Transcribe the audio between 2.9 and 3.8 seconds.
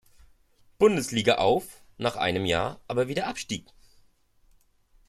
wieder abstieg.